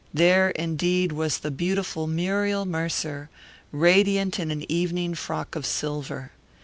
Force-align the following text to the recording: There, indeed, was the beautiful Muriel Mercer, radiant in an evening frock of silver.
There, 0.15 0.49
indeed, 0.49 1.11
was 1.11 1.37
the 1.37 1.51
beautiful 1.51 2.07
Muriel 2.07 2.65
Mercer, 2.65 3.29
radiant 3.71 4.39
in 4.39 4.49
an 4.49 4.65
evening 4.67 5.13
frock 5.13 5.55
of 5.55 5.63
silver. 5.63 6.31